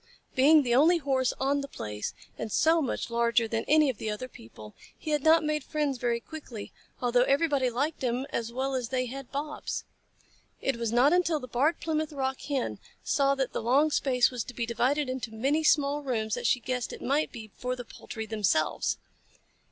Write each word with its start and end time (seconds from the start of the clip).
Being 0.33 0.63
the 0.63 0.73
only 0.73 0.97
Horse 0.97 1.31
on 1.39 1.61
the 1.61 1.67
place, 1.67 2.15
and 2.35 2.51
so 2.51 2.81
much 2.81 3.11
larger 3.11 3.47
than 3.47 3.63
any 3.67 3.87
of 3.87 3.99
the 3.99 4.09
other 4.09 4.27
people, 4.27 4.73
he 4.97 5.11
had 5.11 5.21
not 5.21 5.43
made 5.45 5.63
friends 5.63 5.99
very 5.99 6.19
quickly, 6.19 6.71
although 7.03 7.21
everybody 7.21 7.69
liked 7.69 8.01
him 8.03 8.25
as 8.31 8.51
well 8.51 8.73
as 8.73 8.89
they 8.89 9.05
had 9.05 9.31
Bobs. 9.31 9.83
It 10.59 10.77
was 10.77 10.91
not 10.91 11.13
until 11.13 11.39
the 11.39 11.47
Barred 11.47 11.79
Plymouth 11.79 12.13
Rock 12.13 12.41
Hen 12.41 12.79
saw 13.03 13.35
that 13.35 13.53
the 13.53 13.61
long 13.61 13.91
space 13.91 14.31
was 14.31 14.43
to 14.45 14.55
be 14.55 14.65
divided 14.65 15.07
into 15.07 15.31
many 15.35 15.63
small 15.63 16.01
rooms 16.01 16.33
that 16.33 16.47
she 16.47 16.59
guessed 16.59 16.91
it 16.91 17.03
might 17.03 17.31
be 17.31 17.51
for 17.55 17.75
the 17.75 17.85
poultry 17.85 18.25
themselves. 18.25 18.97